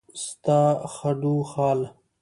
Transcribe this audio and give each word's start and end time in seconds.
ستا 0.23 0.61
خدوخال 0.95 1.79